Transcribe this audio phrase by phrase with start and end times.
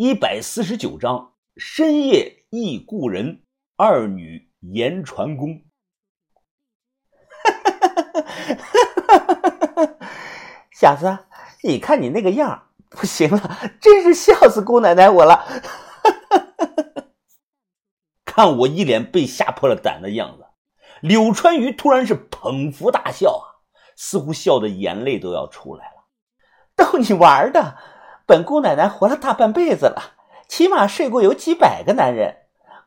[0.00, 3.42] 一百四十九章：深夜忆故人，
[3.74, 5.64] 二女言传功。
[10.70, 11.18] 小子，
[11.64, 15.44] 你看你那个样，不行了，真是笑死姑奶奶我了。
[18.24, 20.46] 看我一脸被吓破了胆的样子，
[21.00, 26.04] 柳川鱼突然是捧腹大笑啊，似乎笑的眼泪都要出来了。
[26.76, 27.76] 逗你玩的，
[28.28, 32.36] 本姑奶奶活了大半辈子了，起码睡过有几百个男人，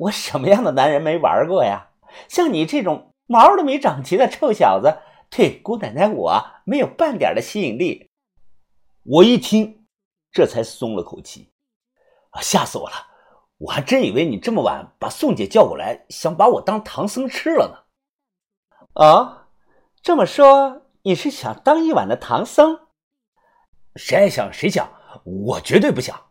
[0.00, 1.88] 我什么样的男人没玩过呀？
[2.28, 4.98] 像你这种毛都没长齐的臭小子，
[5.30, 8.10] 对姑奶奶我没有半点的吸引力。
[9.02, 9.86] 我一听，
[10.30, 11.50] 这才松了口气，
[12.32, 12.96] 啊，吓死我了！
[13.56, 17.78] 我还真以为你这么晚把宋姐叫过来，想把我当唐僧吃了呢。
[18.92, 19.46] 哦，
[20.02, 22.80] 这么说你是想当一晚的唐僧？
[23.96, 24.92] 谁爱想谁想，
[25.24, 26.30] 我绝对不想。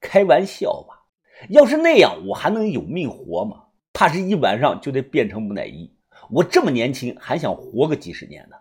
[0.00, 1.06] 开玩笑吧？
[1.50, 3.64] 要是那样，我还能有命活吗？
[3.92, 5.92] 怕是一晚上就得变成木乃伊。
[6.30, 8.56] 我这么年轻，还想活个几十年呢。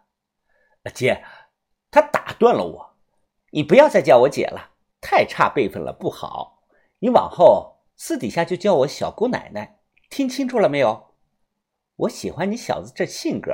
[0.94, 1.24] 姐，
[1.92, 2.96] 他打断了我，
[3.52, 4.72] 你不要再叫我姐了，
[5.02, 6.64] 太差辈分了，不好。
[7.00, 11.08] 你往后私底下就叫我小姑奶奶，听清楚了没有？
[11.98, 13.52] 我喜欢你小子这性格，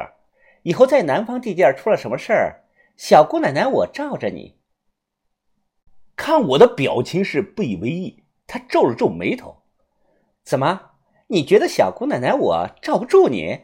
[0.63, 2.63] 以后在南方地界出了什么事儿。
[2.95, 4.57] 小姑奶奶，我罩着你。
[6.15, 9.63] 看我的表情是不以为意，他皱了皱眉头。
[10.43, 10.91] 怎么？
[11.27, 13.61] 你觉得小姑奶奶我罩不住你？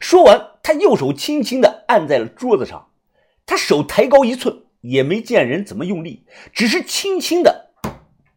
[0.00, 2.90] 说完，他右手轻轻的按在了桌子上，
[3.44, 7.72] 他手抬高一寸，也没见人怎么用力，只是轻轻的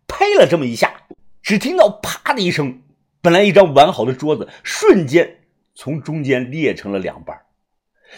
[0.08, 1.08] 拍了这么一下，
[1.42, 2.82] 只听到啪的一声，
[3.22, 7.44] 本来一张完好的桌子瞬间从中间裂成了两半。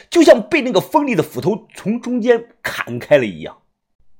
[0.09, 3.61] 就像被那个锋利的斧头从中间砍开了一样，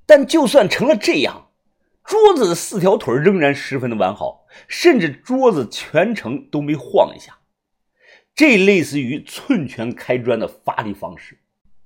[0.08, 1.52] 但就算成了这样，
[2.04, 7.38] 桌子的四条腿仍然十分的完好，甚至桌子全程都没晃一下。
[8.34, 11.38] 这类似于寸拳开砖的发力方式，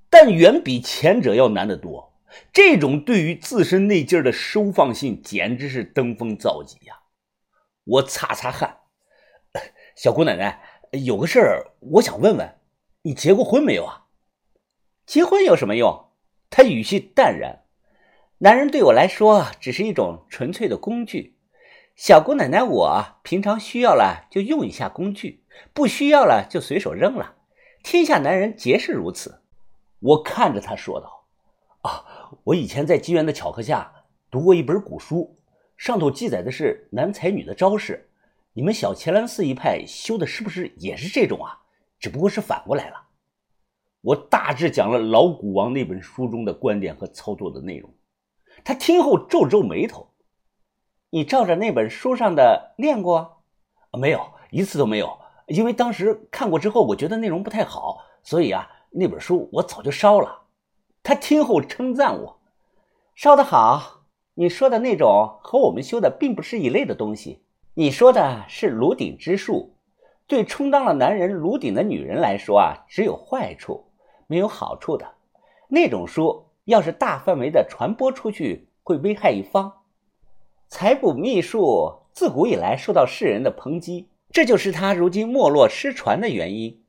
[0.08, 2.14] 但远比前者要难得多。
[2.52, 7.00] 这种对于自身内劲的收放性简直是登峰造极呀！
[7.84, 8.78] 我擦擦汗，
[9.96, 12.54] 小姑奶奶，有个事儿我想问问。
[13.02, 14.04] 你结过婚没有啊？
[15.04, 16.10] 结婚有什么用？
[16.48, 17.61] 他语气淡然。
[18.42, 21.36] 男人对我来说只是一种纯粹的工具。
[21.94, 27.36] 小姑奶奶，我平常需要了就用一下工具，不需要了就随手扔了。
[27.84, 29.42] 天下男人皆是如此。
[30.00, 31.28] 我看着他说道
[31.88, 33.92] ：“啊，我以前在机缘的巧合下
[34.28, 35.38] 读过一本古书，
[35.76, 38.10] 上头记载的是男才女的招式。
[38.54, 41.60] 你们小乾兰寺一派修的是不是也是这种啊？”
[42.00, 42.96] 只不过是反过来了。
[44.00, 47.88] 我大致讲了老古王那本书中的观点和操作的内容。
[48.64, 50.08] 他听后皱皱眉头
[51.10, 53.42] ：“你照着那本书上的练过？
[53.92, 55.18] 没有，一次都没有。
[55.46, 60.42] 因为当时看过之后，我觉得内容不太好，所以啊，那本书我早就烧了。”
[61.02, 62.38] 他听后称赞我
[63.14, 64.04] ：“烧得好！
[64.34, 67.42] 你说的那种和我们修的并不是一类的东西。
[67.74, 69.74] 你说的是炉鼎之术。”
[70.24, 73.84] 对充当了男人炉鼎的女人来说啊，只有坏处，
[74.26, 75.06] 没有好处的。
[75.68, 79.82] 那种书要是大范围的传播出去，会危害一方。
[80.68, 86.82] 采补秘术自古以来受到世人的抨击，这就是他如今没落失传的原因。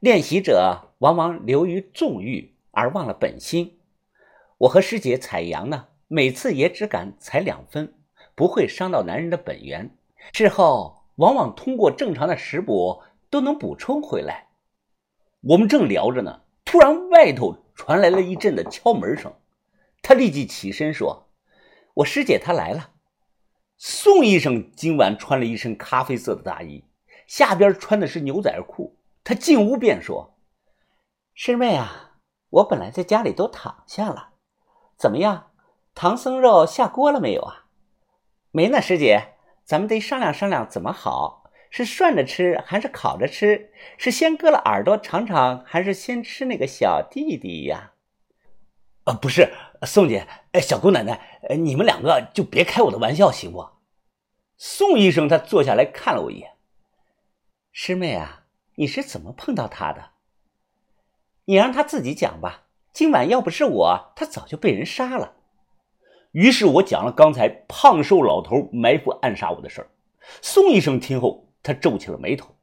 [0.00, 3.78] 练习者往往流于纵欲而忘了本心。
[4.58, 7.94] 我和师姐采阳呢，每次也只敢采两分，
[8.34, 9.90] 不会伤到男人的本源。
[10.32, 10.94] 之后。
[11.16, 13.00] 往往通过正常的食补
[13.30, 14.48] 都能补充回来。
[15.40, 19.32] 我们正聊着呢，突然外头传来了一阵的敲门声。
[20.02, 21.28] 他立即起身说
[21.94, 22.90] ：“我师姐她来了。”
[23.78, 26.84] 宋医生今晚穿了一身咖啡色的大衣，
[27.28, 28.98] 下边穿的是牛仔裤。
[29.22, 30.38] 他进屋便说
[31.34, 32.18] ：“师妹啊，
[32.50, 34.30] 我本来在家里都躺下了，
[34.96, 35.50] 怎么样？
[35.94, 37.66] 唐僧肉下锅了没有啊？
[38.50, 39.34] 没呢，师姐。”
[39.66, 41.45] 咱们得商量商量怎么好，
[41.76, 43.70] 是涮着吃还是烤着吃？
[43.98, 47.92] 是先割了耳朵尝尝，还是先吃那个小弟弟呀？
[49.04, 49.52] 啊，不是，
[49.82, 53.68] 宋姐，哎，小姑奶奶，你们两个就别开我的玩笑，行不？
[54.56, 56.52] 宋医生他坐下来看了我一眼，
[57.72, 58.44] 师妹啊，
[58.76, 60.12] 你是怎么碰到他的？
[61.44, 62.62] 你让他自己讲吧。
[62.94, 65.34] 今晚要不是我，他早就被人杀了。
[66.32, 69.90] 于是我讲了刚才胖瘦老头埋伏暗杀我的事儿。
[70.40, 72.54] 宋医生听后，他皱起了眉头。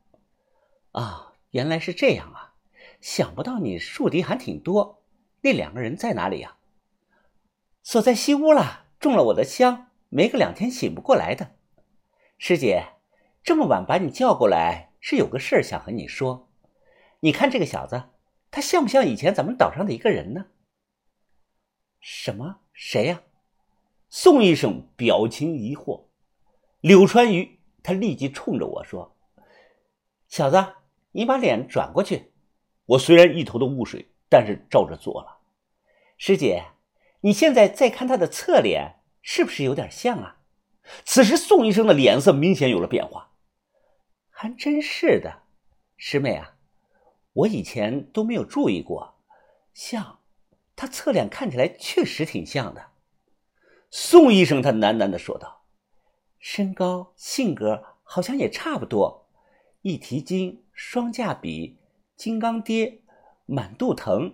[0.93, 2.55] 啊，原来是这样啊！
[3.01, 5.03] 想不到你树敌还挺多。
[5.41, 6.55] 那两个人在哪里呀？
[7.81, 11.57] 锁在西屋了，中了我的枪，没个两天醒不过来的。
[12.37, 12.93] 师姐，
[13.43, 16.49] 这么晚把你叫过来，是有个事儿想和你说。
[17.19, 18.03] 你看这个小子，
[18.51, 20.45] 他像不像以前咱们岛上的一个人呢？
[21.99, 22.61] 什么？
[22.71, 23.23] 谁呀？
[24.09, 26.05] 宋医生表情疑惑。
[26.79, 29.15] 柳川鱼，他立即冲着我说
[30.27, 30.65] ：“小子，
[31.11, 32.31] 你把脸转过去。”
[32.87, 35.37] 我虽然一头的雾水，但是照着做了。
[36.17, 36.63] 师姐，
[37.21, 40.37] 你现在再看他的侧脸，是不是有点像啊？
[41.05, 43.31] 此时宋医生的脸色明显有了变化。
[44.29, 45.43] 还真是的，
[45.95, 46.55] 师妹啊，
[47.31, 49.15] 我以前都没有注意过，
[49.73, 50.19] 像
[50.75, 52.91] 他侧脸看起来确实挺像的。
[53.89, 55.62] 宋医生他喃喃的说道。
[56.43, 59.29] 身高、性格好像也差不多，
[59.81, 61.77] 一提筋，双架笔，
[62.17, 62.99] 金刚爹，
[63.45, 64.33] 满肚疼，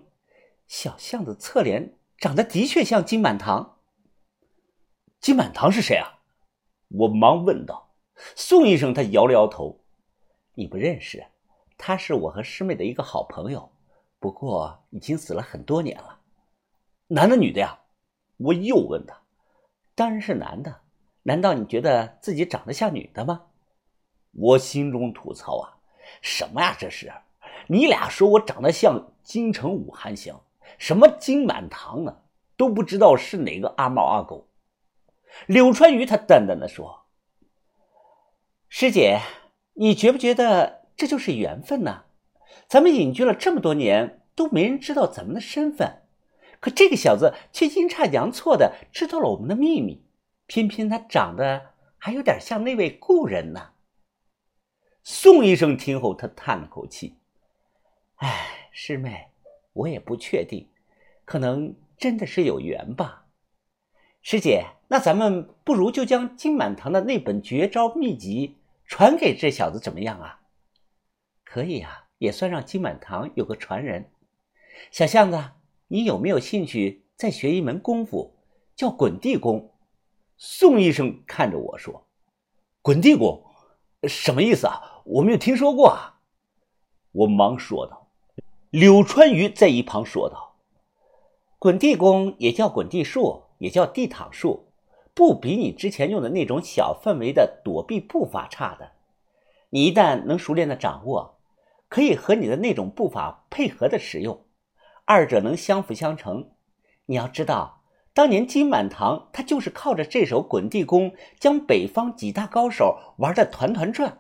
[0.68, 3.78] 小巷子侧脸长得的确像金满堂。
[5.20, 6.18] 金满堂是谁啊？
[6.88, 7.94] 我忙问道。
[8.36, 9.80] 宋医生他摇了摇头
[10.56, 11.28] ：“你不认识，
[11.78, 13.72] 他是我和师妹的一个好朋友，
[14.20, 16.22] 不过已经死了很多年了。
[17.10, 17.82] 男的女的呀？”
[18.38, 19.16] 我又问他
[19.94, 20.82] ：“当然是男的。”
[21.24, 23.44] 难道你觉得自己长得像女的吗？
[24.32, 25.78] 我心中吐槽啊，
[26.22, 27.12] 什么呀这是？
[27.68, 30.40] 你俩说我长得像金城武还行，
[30.78, 32.18] 什么金满堂呢？
[32.56, 34.48] 都不知道是哪个阿猫阿狗。
[35.46, 37.06] 柳川鱼他淡淡的说
[38.68, 39.20] ：“师姐，
[39.74, 42.04] 你觉不觉得这就是缘分呢？
[42.68, 46.02] 咱们隐居了这么多年，都没人知道咱们的身份，
[46.60, 50.04] 可这个小子却阴差阳错的知道了我们的秘密。”
[50.50, 53.70] 偏偏他长得还有点像那位故人呢。
[55.04, 57.20] 宋医生听后，他叹了口气
[58.18, 59.28] ：“哎，师妹，
[59.74, 60.68] 我也不确定，
[61.24, 63.28] 可能真的是有缘吧。
[64.24, 68.58] 师姐，那咱们不如就将金满堂的那本绝招秘籍
[68.88, 70.40] 传给这小子，怎么样啊？
[71.46, 74.10] 可以啊，也算让金满堂有个传人。
[74.90, 75.52] 小巷子，
[75.90, 78.34] 你有没有兴趣再学一门功夫，
[78.76, 79.72] 叫滚地功？”
[80.42, 82.08] 宋医生看着我说
[82.82, 83.44] ：“滚地宫，
[84.08, 85.02] 什么意思啊？
[85.04, 86.22] 我没有听说过啊。”
[87.12, 88.08] 我忙说道。
[88.70, 90.56] 柳川鱼在一旁说道
[91.60, 94.72] ：“滚地宫也叫滚地术，也叫地躺术，
[95.14, 98.94] 不比你之前用的那种小范围的躲避步法差的。
[99.72, 101.38] 你一旦能熟练的掌握，
[101.90, 104.46] 可以和你的那种步法配合的使用，
[105.04, 106.52] 二者能相辅相成。
[107.08, 107.76] 你要知道。”
[108.20, 114.20] 当年金满堂，他就是靠着这首滚地功，将北方几大高手玩的团团转。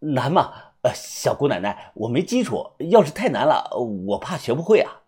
[0.00, 0.52] 难吗？
[0.82, 3.74] 呃，小姑奶奶，我没基础，要是太难了，
[4.08, 5.04] 我怕学不会啊。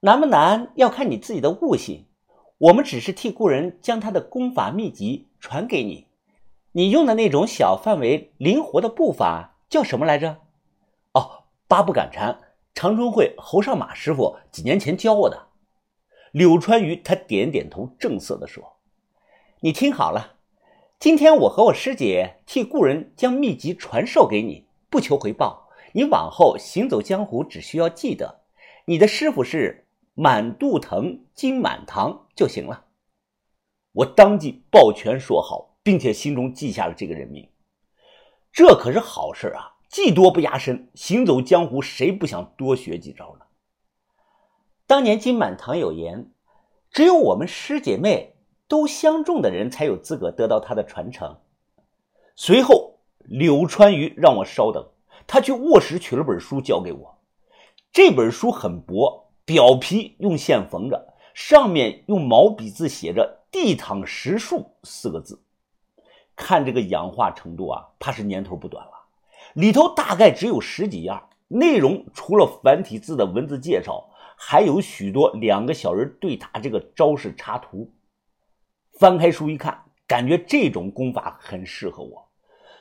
[0.00, 2.06] 难不难要看你自己的悟性。
[2.56, 6.06] 我们只是替故人将他的功法秘籍传给你。
[6.72, 10.38] 你用的那种小范围灵活的步伐叫什么来着？
[11.12, 12.40] 哦，八步赶蝉，
[12.72, 15.47] 长春会侯上马师傅几年前教我的。
[16.32, 18.76] 柳川鱼，他点点头，正色地说
[19.60, 20.36] ：“你听好了，
[20.98, 25.68] 今天我和我师姐替故人将秘籍传授给你，不求回报。
[25.92, 28.42] 你往后行走江湖，只需要记得
[28.84, 32.84] 你的师傅是满肚疼金满堂就行了。”
[33.92, 37.48] 我当即抱拳说好，并且心中记下了这个人名。
[38.52, 39.76] 这可是好事啊！
[39.88, 43.46] 技多不压身，行走江湖，谁不想多学几招呢？
[44.88, 46.30] 当年金满堂有言
[46.90, 51.36] ：“只有我们师姐妹都相中的人，才有资格得到他的传承。”
[52.34, 54.88] 随后，柳川鱼让我稍等，
[55.26, 57.18] 他去卧室取了本书交给我。
[57.92, 65.42] 这本书很薄，表皮用线缝着，上面用毛笔字写着“地躺实术”四个字。
[66.34, 68.92] 看这个氧化程度啊，怕是年头不短了。
[69.52, 71.12] 里头大概只有十几页，
[71.48, 74.08] 内容除了繁体字的文字介绍。
[74.40, 77.92] 还有许多两个小人对打这个招式插图。
[78.98, 82.28] 翻开书一看，感觉这种功法很适合我。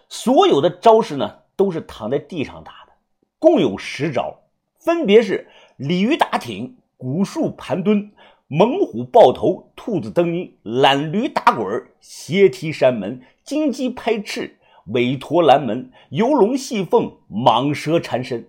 [0.08, 2.94] 所有的招式呢，都是躺在地上打的，
[3.40, 4.40] 共有十招，
[4.80, 8.12] 分别是鲤鱼打挺、古树盘蹲、
[8.48, 18.48] 猛虎抱头、兔子蹬鹰、懒驴打滚、斜踢山门、金鸡拍翅、尾驼拦门、游龙戏凤、蟒蛇缠身。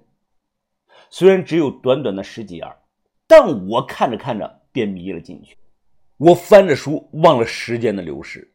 [1.10, 2.64] 虽然只有短短的十几页。
[3.28, 5.56] 但我看着看着便迷了进去，
[6.16, 8.50] 我翻着书，忘了时间的流逝。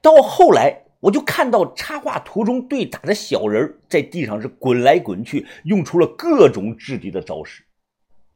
[0.00, 7.64] 到后来，我就看到插画图中对打的小人在地上是滚来滚去，用出了各种制敌的招式。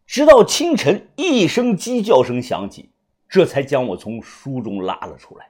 [0.06, 2.90] 直到清晨，一声鸡叫声响起，
[3.28, 5.48] 这才将我从书中拉了出来。